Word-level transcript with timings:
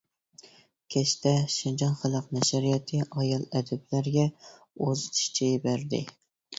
كەچتە، 0.95 1.33
شىنجاڭ 1.57 1.93
خەلق 2.01 2.33
نەشرىياتى 2.39 3.05
ئايال 3.07 3.47
ئەدىبلەرگە 3.53 4.27
ئۇزىتىش 4.35 5.33
چېيى 5.41 5.65
بەردى. 5.71 6.07